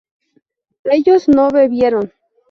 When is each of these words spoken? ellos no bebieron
ellos 0.85 1.29
no 1.29 1.51
bebieron 1.51 2.11